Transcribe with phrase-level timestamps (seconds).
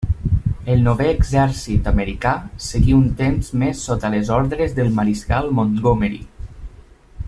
[0.75, 2.31] El Novè Exèrcit americà
[2.69, 6.23] seguí un temps més sota les ordres del Mariscal Montgomery.